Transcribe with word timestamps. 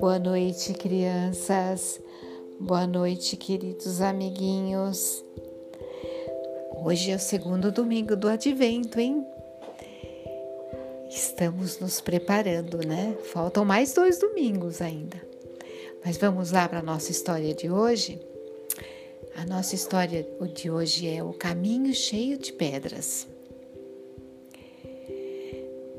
Boa 0.00 0.16
noite, 0.16 0.74
crianças. 0.74 2.00
Boa 2.60 2.86
noite, 2.86 3.36
queridos 3.36 4.00
amiguinhos. 4.00 5.24
Hoje 6.84 7.10
é 7.10 7.16
o 7.16 7.18
segundo 7.18 7.72
domingo 7.72 8.14
do 8.14 8.28
advento, 8.28 9.00
hein? 9.00 9.26
Estamos 11.10 11.80
nos 11.80 12.00
preparando, 12.00 12.78
né? 12.86 13.16
Faltam 13.32 13.64
mais 13.64 13.92
dois 13.92 14.20
domingos 14.20 14.80
ainda. 14.80 15.20
Mas 16.04 16.16
vamos 16.16 16.52
lá 16.52 16.68
para 16.68 16.78
a 16.78 16.82
nossa 16.82 17.10
história 17.10 17.52
de 17.52 17.68
hoje? 17.68 18.20
A 19.34 19.44
nossa 19.44 19.74
história 19.74 20.24
de 20.54 20.70
hoje 20.70 21.08
é 21.08 21.24
O 21.24 21.32
Caminho 21.32 21.92
Cheio 21.92 22.38
de 22.38 22.52
Pedras. 22.52 23.26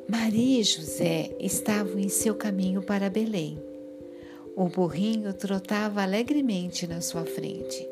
Maria 0.08 0.62
e 0.62 0.64
José 0.64 1.36
estavam 1.38 2.00
em 2.00 2.08
seu 2.08 2.34
caminho 2.34 2.82
para 2.82 3.10
Belém. 3.10 3.69
O 4.60 4.68
burrinho 4.68 5.32
trotava 5.32 6.04
alegremente 6.04 6.86
na 6.86 7.00
sua 7.00 7.24
frente. 7.24 7.90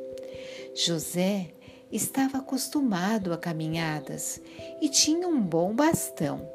José 0.76 1.48
estava 1.90 2.40
acostumado 2.40 3.32
a 3.32 3.38
caminhadas 3.38 4.42
e 4.82 4.90
tinha 4.90 5.30
um 5.30 5.40
bom 5.40 5.74
bastão. 5.74 6.46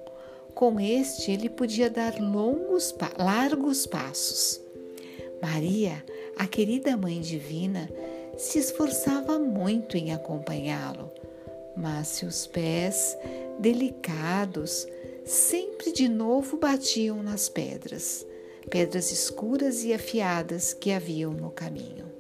Com 0.54 0.78
este, 0.78 1.30
ele 1.30 1.48
podia 1.48 1.88
dar 1.88 2.20
longos, 2.20 2.94
largos 3.18 3.86
passos. 3.86 4.60
Maria, 5.40 6.04
a 6.36 6.46
querida 6.46 6.94
Mãe 6.94 7.18
Divina, 7.18 7.88
se 8.36 8.58
esforçava 8.58 9.38
muito 9.38 9.96
em 9.96 10.12
acompanhá-lo, 10.12 11.10
mas 11.74 12.08
seus 12.08 12.46
pés, 12.46 13.16
delicados, 13.58 14.86
sempre 15.24 15.90
de 15.90 16.06
novo 16.06 16.58
batiam 16.58 17.22
nas 17.22 17.48
pedras, 17.48 18.26
pedras 18.70 19.10
escuras 19.10 19.84
e 19.84 19.92
afiadas 19.92 20.72
que 20.72 20.90
haviam 20.90 21.32
no 21.32 21.50
caminho. 21.50 22.10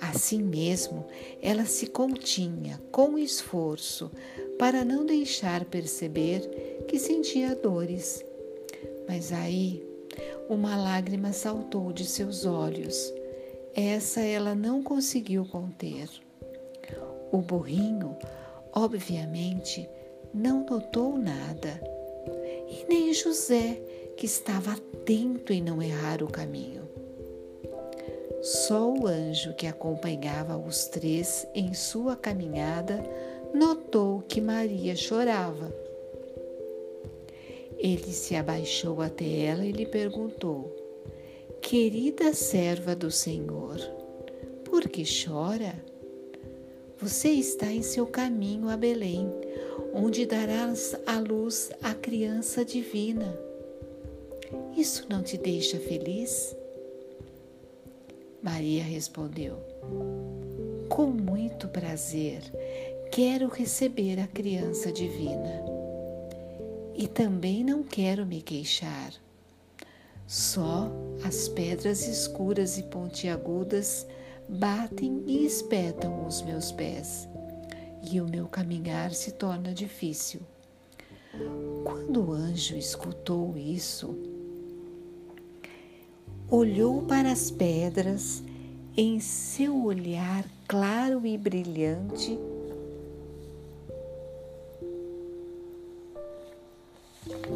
Assim 0.00 0.42
mesmo, 0.42 1.06
ela 1.42 1.64
se 1.64 1.86
continha 1.86 2.80
com 2.92 3.18
esforço 3.18 4.10
para 4.58 4.84
não 4.84 5.04
deixar 5.04 5.64
perceber 5.64 6.40
que 6.86 6.98
sentia 6.98 7.54
dores. 7.56 8.24
Mas 9.08 9.32
aí, 9.32 9.84
uma 10.48 10.76
lágrima 10.76 11.32
saltou 11.32 11.92
de 11.92 12.04
seus 12.04 12.44
olhos. 12.44 13.12
Essa 13.74 14.20
ela 14.20 14.54
não 14.54 14.82
conseguiu 14.82 15.44
conter. 15.44 16.08
O 17.32 17.38
burrinho, 17.38 18.16
obviamente, 18.72 19.88
não 20.32 20.64
notou 20.64 21.18
nada, 21.18 21.80
e 22.68 22.84
nem 22.88 23.12
José, 23.12 23.80
que 24.18 24.26
estava 24.26 24.72
atento 24.72 25.52
em 25.52 25.62
não 25.62 25.80
errar 25.80 26.24
o 26.24 26.26
caminho. 26.26 26.82
Só 28.42 28.92
o 28.92 29.06
anjo 29.06 29.54
que 29.54 29.64
acompanhava 29.64 30.58
os 30.58 30.86
três 30.86 31.46
em 31.54 31.72
sua 31.72 32.16
caminhada 32.16 33.00
notou 33.54 34.20
que 34.22 34.40
Maria 34.40 34.96
chorava. 34.96 35.72
Ele 37.78 38.12
se 38.12 38.34
abaixou 38.34 39.00
até 39.00 39.42
ela 39.42 39.64
e 39.64 39.70
lhe 39.70 39.86
perguntou: 39.86 40.74
Querida 41.62 42.34
serva 42.34 42.96
do 42.96 43.12
Senhor, 43.12 43.78
por 44.64 44.88
que 44.88 45.04
chora? 45.04 45.74
Você 47.00 47.28
está 47.28 47.66
em 47.66 47.82
seu 47.82 48.04
caminho 48.04 48.68
a 48.68 48.76
Belém 48.76 49.30
onde 49.94 50.26
darás 50.26 50.96
à 51.06 51.20
luz 51.20 51.70
a 51.80 51.94
criança 51.94 52.64
divina. 52.64 53.47
Isso 54.76 55.06
não 55.08 55.22
te 55.22 55.36
deixa 55.36 55.78
feliz? 55.78 56.56
Maria 58.42 58.82
respondeu: 58.82 59.58
Com 60.88 61.06
muito 61.06 61.68
prazer, 61.68 62.42
quero 63.10 63.48
receber 63.48 64.20
a 64.20 64.26
criança 64.26 64.92
divina. 64.92 65.64
E 66.94 67.06
também 67.06 67.62
não 67.62 67.82
quero 67.82 68.26
me 68.26 68.42
queixar. 68.42 69.12
Só 70.26 70.90
as 71.24 71.48
pedras 71.48 72.06
escuras 72.06 72.76
e 72.78 72.82
pontiagudas 72.84 74.06
batem 74.48 75.22
e 75.26 75.44
espetam 75.46 76.26
os 76.26 76.42
meus 76.42 76.70
pés 76.72 77.28
e 78.02 78.20
o 78.20 78.28
meu 78.28 78.46
caminhar 78.46 79.12
se 79.12 79.32
torna 79.32 79.72
difícil. 79.72 80.40
Quando 81.84 82.28
o 82.28 82.32
anjo 82.32 82.76
escutou 82.76 83.56
isso, 83.56 84.37
olhou 86.50 87.02
para 87.02 87.30
as 87.30 87.50
pedras 87.50 88.42
em 88.96 89.20
seu 89.20 89.84
olhar 89.84 90.44
claro 90.66 91.26
e 91.26 91.36
brilhante. 91.36 92.38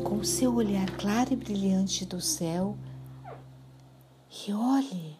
Com 0.04 0.22
seu 0.22 0.54
olhar 0.54 0.91
claro 0.98 1.32
e 1.32 1.36
brilhante 1.36 2.04
do 2.04 2.20
céu, 2.20 2.76
e 4.47 4.52
olhe, 4.52 5.16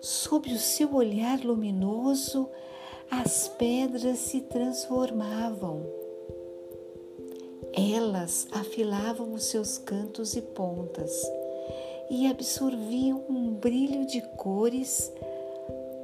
sob 0.00 0.50
o 0.52 0.58
seu 0.58 0.94
olhar 0.94 1.40
luminoso, 1.40 2.48
as 3.10 3.48
pedras 3.48 4.18
se 4.18 4.40
transformavam. 4.40 5.84
Elas 7.72 8.48
afilavam 8.50 9.34
os 9.34 9.44
seus 9.44 9.78
cantos 9.78 10.34
e 10.34 10.42
pontas 10.42 11.12
e 12.10 12.26
absorviam 12.26 13.24
um 13.28 13.54
brilho 13.54 14.04
de 14.04 14.20
cores 14.36 15.12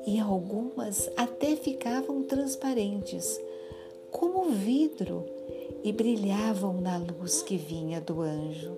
e 0.07 0.21
algumas 0.21 1.11
até 1.17 1.57
ficavam 1.57 2.23
transparentes, 2.23 3.41
como 4.11 4.51
vidro, 4.51 5.25
e 5.83 5.93
brilhavam 5.93 6.81
na 6.81 6.97
luz 6.97 7.43
que 7.43 7.57
vinha 7.57 8.01
do 8.01 8.21
anjo. 8.21 8.77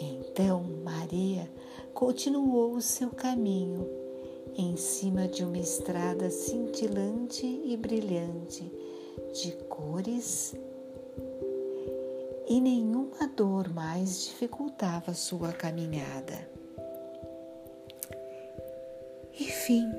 Então 0.00 0.64
Maria 0.82 1.48
continuou 1.92 2.74
o 2.74 2.80
seu 2.80 3.10
caminho 3.10 3.88
em 4.56 4.76
cima 4.76 5.28
de 5.28 5.44
uma 5.44 5.58
estrada 5.58 6.30
cintilante 6.30 7.46
e 7.46 7.76
brilhante, 7.76 8.70
de 9.32 9.52
cores, 9.68 10.54
e 12.52 12.60
nenhuma 12.60 13.26
dor 13.28 13.72
mais 13.72 14.24
dificultava 14.24 15.14
sua 15.14 15.54
caminhada. 15.54 16.46
Enfim, 19.40 19.90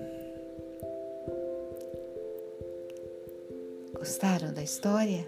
gostaram 3.95 4.53
da 4.53 4.61
história? 4.61 5.27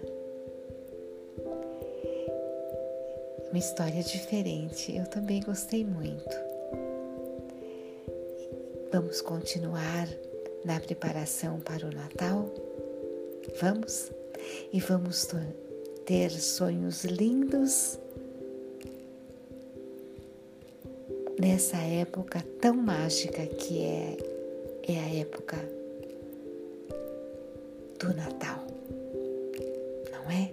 Uma 3.50 3.58
história 3.58 4.04
diferente, 4.04 4.94
eu 4.94 5.04
também 5.06 5.42
gostei 5.42 5.84
muito. 5.84 6.36
Vamos 8.92 9.20
continuar 9.20 10.06
na 10.64 10.78
preparação 10.78 11.58
para 11.58 11.88
o 11.88 11.90
Natal? 11.90 12.48
Vamos? 13.60 14.12
E 14.72 14.78
vamos 14.78 15.24
ter 16.06 16.30
sonhos 16.30 17.04
lindos 17.04 17.98
nessa 21.36 21.76
época 21.78 22.40
tão 22.60 22.76
mágica 22.76 23.44
que 23.44 23.82
é, 23.82 24.16
é 24.86 24.98
a 25.00 25.14
época 25.20 25.56
do 27.98 28.14
Natal, 28.14 28.64
não 30.12 30.30
é? 30.30 30.52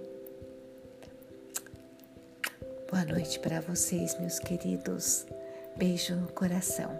Boa 2.90 3.04
noite 3.04 3.38
para 3.38 3.60
vocês, 3.60 4.18
meus 4.18 4.40
queridos. 4.40 5.24
Beijo 5.76 6.16
no 6.16 6.26
coração. 6.32 6.90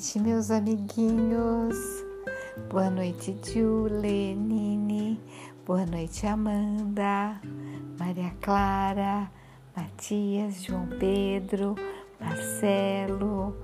Noite, 0.00 0.18
meus 0.18 0.50
amiguinhos. 0.50 1.76
Boa 2.70 2.88
noite, 2.88 3.36
Julie, 3.44 4.34
Nini. 4.34 5.20
Boa 5.66 5.84
noite, 5.84 6.26
Amanda, 6.26 7.38
Maria 7.98 8.32
Clara, 8.40 9.30
Matias, 9.76 10.62
João 10.62 10.88
Pedro, 10.98 11.74
Marcelo, 12.18 13.54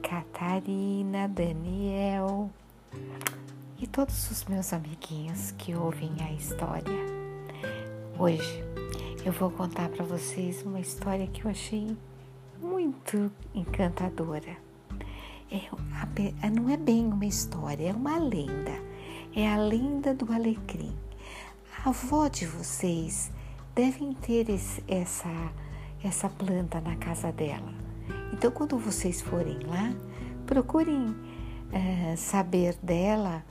Catarina, 0.00 1.26
Daniel 1.26 2.48
e 3.76 3.84
todos 3.84 4.30
os 4.30 4.44
meus 4.44 4.72
amiguinhos 4.72 5.50
que 5.58 5.74
ouvem 5.74 6.12
a 6.20 6.32
história. 6.32 7.04
Hoje 8.16 8.64
eu 9.26 9.32
vou 9.32 9.50
contar 9.50 9.88
para 9.88 10.04
vocês 10.04 10.62
uma 10.62 10.78
história 10.78 11.26
que 11.26 11.44
eu 11.44 11.50
achei 11.50 11.96
muito 12.60 13.28
encantadora 13.52 14.69
é, 15.50 16.50
não 16.50 16.68
é 16.68 16.76
bem 16.76 17.06
uma 17.06 17.26
história, 17.26 17.90
é 17.90 17.92
uma 17.92 18.18
lenda. 18.18 18.72
É 19.34 19.52
a 19.52 19.56
lenda 19.56 20.14
do 20.14 20.32
alecrim. 20.32 20.94
A 21.84 21.88
avó 21.88 22.28
de 22.28 22.46
vocês 22.46 23.30
devem 23.74 24.12
ter 24.12 24.48
esse, 24.48 24.82
essa, 24.86 25.28
essa 26.02 26.28
planta 26.28 26.80
na 26.80 26.96
casa 26.96 27.32
dela. 27.32 27.72
Então, 28.32 28.50
quando 28.50 28.78
vocês 28.78 29.20
forem 29.20 29.58
lá, 29.66 29.92
procurem 30.46 31.14
é, 31.72 32.14
saber 32.16 32.76
dela, 32.82 33.44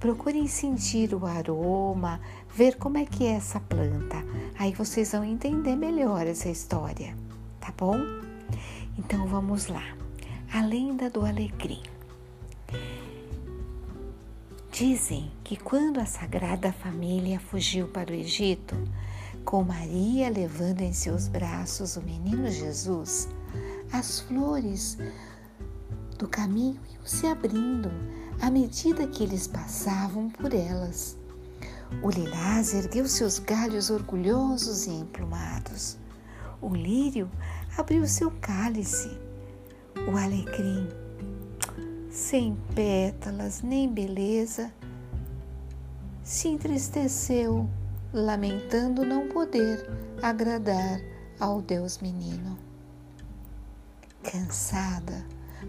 procurem 0.00 0.46
sentir 0.46 1.14
o 1.14 1.26
aroma, 1.26 2.20
ver 2.54 2.76
como 2.76 2.98
é 2.98 3.04
que 3.04 3.24
é 3.24 3.32
essa 3.32 3.60
planta. 3.60 4.16
Aí 4.58 4.72
vocês 4.72 5.12
vão 5.12 5.24
entender 5.24 5.76
melhor 5.76 6.26
essa 6.26 6.48
história, 6.48 7.16
tá 7.60 7.72
bom? 7.76 7.96
Então 8.98 9.26
vamos 9.26 9.68
lá. 9.68 9.84
A 10.54 10.60
lenda 10.60 11.08
do 11.08 11.24
alecrim. 11.24 11.82
Dizem 14.70 15.32
que 15.42 15.56
quando 15.56 15.98
a 15.98 16.04
Sagrada 16.04 16.70
Família 16.70 17.40
fugiu 17.40 17.88
para 17.88 18.10
o 18.10 18.14
Egito, 18.14 18.76
com 19.46 19.64
Maria 19.64 20.28
levando 20.28 20.82
em 20.82 20.92
seus 20.92 21.26
braços 21.26 21.96
o 21.96 22.02
menino 22.02 22.50
Jesus, 22.50 23.30
as 23.90 24.20
flores 24.20 24.98
do 26.18 26.28
caminho 26.28 26.78
iam 26.92 27.06
se 27.06 27.26
abrindo 27.26 27.90
à 28.38 28.50
medida 28.50 29.06
que 29.06 29.22
eles 29.22 29.46
passavam 29.46 30.28
por 30.28 30.52
elas. 30.52 31.16
O 32.02 32.10
lilás 32.10 32.74
ergueu 32.74 33.08
seus 33.08 33.38
galhos 33.38 33.88
orgulhosos 33.88 34.86
e 34.86 34.90
emplumados. 34.90 35.96
O 36.60 36.74
lírio 36.74 37.30
abriu 37.78 38.06
seu 38.06 38.30
cálice. 38.32 39.31
O 40.10 40.16
alecrim, 40.16 40.88
sem 42.10 42.56
pétalas 42.74 43.62
nem 43.62 43.88
beleza, 43.88 44.72
se 46.24 46.48
entristeceu, 46.48 47.68
lamentando 48.12 49.04
não 49.04 49.28
poder 49.28 49.88
agradar 50.20 51.00
ao 51.38 51.62
Deus 51.62 51.98
menino. 51.98 52.58
Cansada, 54.24 55.24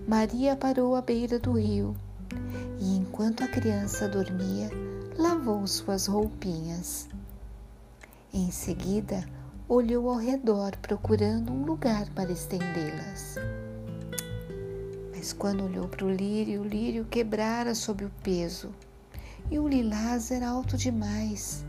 Maria 0.07 0.55
parou 0.55 0.95
à 0.95 1.01
beira 1.01 1.37
do 1.37 1.53
rio 1.53 1.95
e, 2.79 2.97
enquanto 2.97 3.43
a 3.43 3.47
criança 3.47 4.07
dormia, 4.07 4.69
lavou 5.17 5.65
suas 5.67 6.07
roupinhas. 6.07 7.07
Em 8.33 8.49
seguida, 8.49 9.23
olhou 9.69 10.09
ao 10.09 10.17
redor 10.17 10.75
procurando 10.81 11.53
um 11.53 11.63
lugar 11.65 12.09
para 12.15 12.31
estendê-las. 12.31 13.35
Quando 15.31 15.63
olhou 15.63 15.87
para 15.87 16.05
o 16.05 16.11
lírio, 16.11 16.61
o 16.61 16.67
lírio 16.67 17.05
quebrara 17.05 17.73
sob 17.73 18.03
o 18.03 18.11
peso 18.21 18.73
e 19.49 19.59
o 19.59 19.67
lilás 19.67 20.31
era 20.31 20.49
alto 20.49 20.75
demais. 20.75 21.63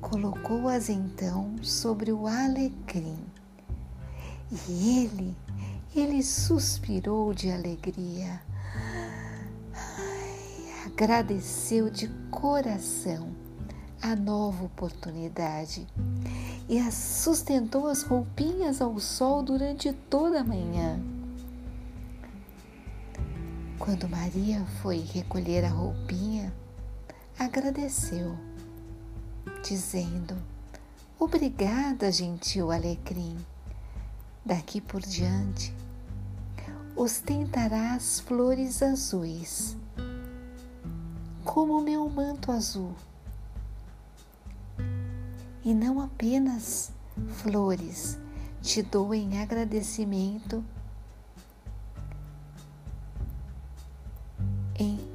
Colocou-as 0.00 0.88
então 0.88 1.54
sobre 1.62 2.10
o 2.10 2.26
alecrim 2.26 3.18
e 4.50 5.04
ele, 5.04 5.36
ele 5.94 6.22
suspirou 6.22 7.34
de 7.34 7.50
alegria. 7.50 8.40
Ai, 9.74 10.86
agradeceu 10.86 11.90
de 11.90 12.08
coração 12.30 13.30
a 14.00 14.16
nova 14.16 14.64
oportunidade 14.64 15.86
e 16.68 16.78
as 16.78 16.94
sustentou 16.94 17.86
as 17.88 18.02
roupinhas 18.02 18.80
ao 18.80 18.98
sol 18.98 19.42
durante 19.42 19.92
toda 19.92 20.40
a 20.40 20.44
manhã. 20.44 21.17
Quando 23.88 24.06
Maria 24.06 24.66
foi 24.82 24.98
recolher 24.98 25.64
a 25.64 25.70
roupinha, 25.70 26.52
agradeceu, 27.38 28.36
dizendo: 29.66 30.36
Obrigada, 31.18 32.12
gentil 32.12 32.70
alecrim 32.70 33.38
Daqui 34.44 34.78
por 34.82 35.00
diante, 35.00 35.74
ostentarás 36.94 38.20
flores 38.20 38.82
azuis, 38.82 39.74
como 41.42 41.78
o 41.78 41.82
meu 41.82 42.06
manto 42.10 42.52
azul. 42.52 42.92
E 45.64 45.72
não 45.72 45.98
apenas 45.98 46.92
flores 47.38 48.18
te 48.60 48.82
dou 48.82 49.14
em 49.14 49.40
agradecimento, 49.40 50.62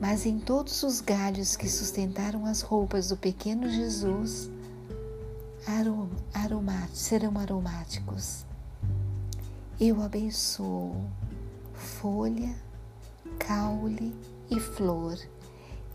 mas 0.03 0.25
em 0.25 0.37
todos 0.37 0.83
os 0.83 0.99
galhos 0.99 1.55
que 1.55 1.69
sustentaram 1.69 2.45
as 2.45 2.59
roupas 2.59 3.07
do 3.07 3.15
pequeno 3.15 3.69
Jesus 3.69 4.51
serão 6.93 7.37
aromáticos 7.37 8.45
eu 9.79 10.01
abençoo 10.01 11.09
folha, 11.73 12.53
caule 13.39 14.13
e 14.49 14.59
flor, 14.59 15.17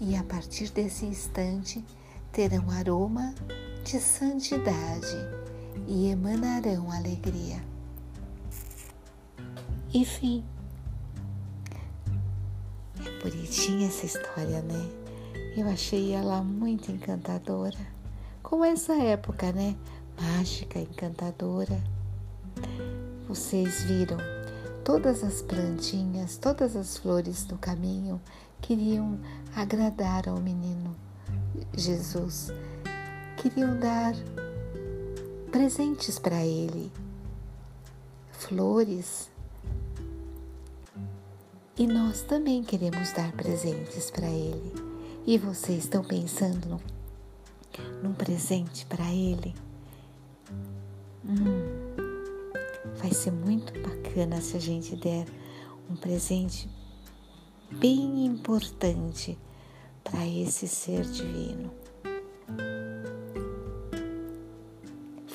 e 0.00 0.16
a 0.16 0.22
partir 0.25 0.70
desse 0.70 1.04
instante 1.04 1.84
terão 2.32 2.70
aroma 2.70 3.34
de 3.84 4.00
santidade 4.00 5.16
e 5.87 6.08
emanarão 6.08 6.90
alegria. 6.90 7.62
Enfim, 9.93 10.44
é 10.56 10.57
bonitinha 13.28 13.88
essa 13.88 14.06
história, 14.06 14.62
né? 14.62 14.90
Eu 15.56 15.69
achei 15.69 16.12
ela 16.12 16.42
muito 16.42 16.90
encantadora. 16.90 17.78
Como 18.42 18.64
essa 18.64 18.94
época, 18.94 19.52
né? 19.52 19.76
Mágica, 20.20 20.78
encantadora. 20.78 21.82
Vocês 23.28 23.84
viram 23.84 24.16
todas 24.82 25.22
as 25.22 25.42
plantinhas, 25.42 26.38
todas 26.38 26.75
as 26.75 26.96
flores 26.96 27.44
do 27.44 27.58
caminho 27.58 28.20
queriam 28.60 29.19
agradar 29.54 30.28
ao 30.28 30.40
menino 30.40 30.96
Jesus, 31.76 32.50
queriam 33.36 33.78
dar 33.78 34.14
presentes 35.52 36.19
para 36.19 36.44
ele, 36.44 36.90
flores. 38.32 39.30
E 41.78 41.87
nós 41.87 42.23
também 42.23 42.64
queremos 42.64 43.12
dar 43.12 43.30
presentes 43.30 44.11
para 44.11 44.28
ele. 44.28 44.73
E 45.25 45.38
vocês 45.38 45.85
estão 45.85 46.02
pensando 46.02 46.68
num, 46.68 46.80
num 48.02 48.12
presente 48.12 48.85
para 48.87 49.08
ele? 49.12 49.54
Hum. 51.25 51.94
Vai 52.97 53.12
ser 53.12 53.30
muito 53.30 53.73
bacana 53.80 54.40
se 54.40 54.56
a 54.56 54.61
gente 54.61 54.97
der 54.97 55.25
um 55.88 55.94
presente 55.94 56.68
bem 57.70 58.26
importante 58.26 59.38
para 60.02 60.26
esse 60.26 60.66
ser 60.66 61.04
divino. 61.04 61.70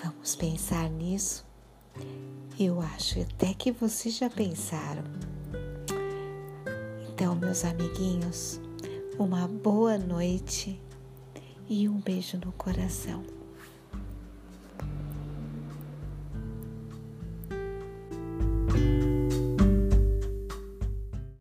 Vamos 0.04 0.36
pensar 0.36 0.90
nisso? 0.90 1.46
Eu 2.60 2.82
acho 2.82 3.22
até 3.22 3.54
que 3.54 3.72
vocês 3.72 4.18
já 4.18 4.30
pensaram. 4.30 5.23
Então, 7.24 7.36
meus 7.36 7.64
amiguinhos, 7.64 8.60
uma 9.18 9.48
boa 9.48 9.98
noite 9.98 10.78
e 11.70 11.88
um 11.88 11.98
beijo 11.98 12.38
no 12.38 12.52
coração. 12.52 13.24